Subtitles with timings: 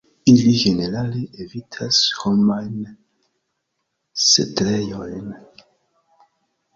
[0.31, 2.79] Ili ĝenerale evitas homajn
[4.29, 5.29] setlejojn.